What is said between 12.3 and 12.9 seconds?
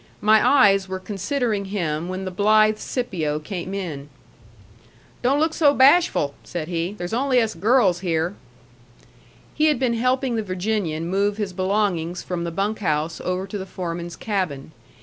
the bunk